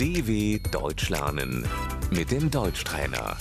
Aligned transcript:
DW 0.00 0.30
Deutsch 0.72 1.08
lernen 1.10 1.52
mit 2.10 2.30
dem 2.30 2.50
Deutschtrainer. 2.50 3.36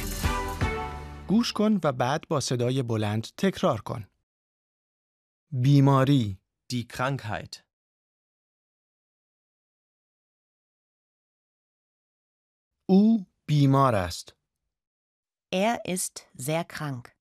گوش 1.27 1.53
کن 1.53 1.79
و 1.83 1.91
بعد 1.93 2.27
با 2.27 2.39
صدای 2.39 2.83
بلند 2.83 3.27
تکرار 3.37 3.81
کن. 3.81 4.07
بیماری، 5.51 6.39
Die 6.73 6.85
Krankheit. 6.93 7.57
او 12.89 13.25
بیمار 13.47 13.95
است. 13.95 14.35
Er 15.55 15.77
ist 15.85 16.27
sehr 16.37 16.63
krank. 16.63 17.15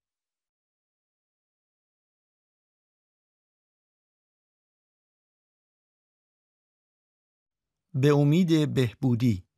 به 7.94 8.08
امید 8.14 8.74
بهبودی، 8.74 9.48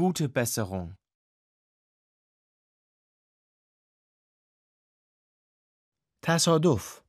Gute 0.00 0.28
Besserung. 0.36 0.96
تصادف، 6.22 7.02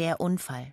Der 0.00 0.16
Unfall. 0.26 0.72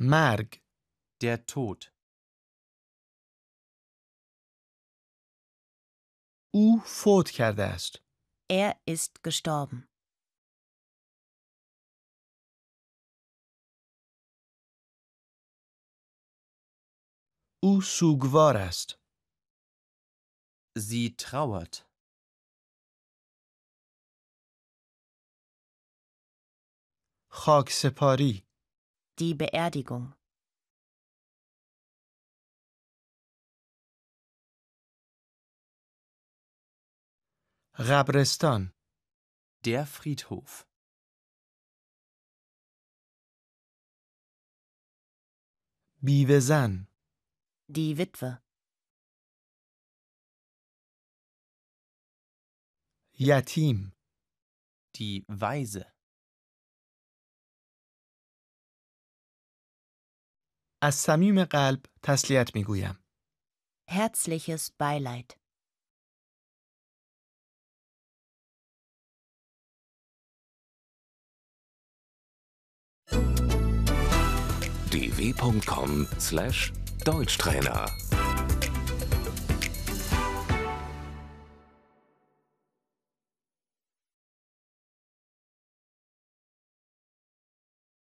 مرگ، 0.00 0.62
Der 1.22 1.36
Tod. 1.52 1.94
او 6.54 6.80
فوت 6.86 7.30
کرده 7.30 7.62
است. 7.62 7.96
Er 8.52 8.74
ist 8.90 9.22
gestorben. 9.22 9.87
او 17.62 17.82
سوگوار 17.82 18.56
است. 18.56 18.98
Sie 20.78 21.14
trauert. 21.22 21.74
خاک 27.28 27.70
سپاری، 27.70 28.46
Die 29.20 29.34
Beerdigung. 29.34 30.24
قبرستان، 37.78 38.72
Der 39.66 39.84
Friedhof. 39.86 40.64
بیوه 46.02 46.38
زن، 46.38 46.87
Die 47.68 47.96
Witwe. 47.98 48.42
یتیم، 53.18 53.92
Die 54.96 55.24
Weise. 55.28 55.94
از 60.82 60.94
صمیم 60.94 61.44
قلب 61.44 61.82
تسلیت 62.02 62.54
می 62.54 62.64
گویم. 62.64 63.04
Herzliches 63.90 64.70
Beileid. 64.80 65.44
dw.com/deutschtrainer 77.03 78.18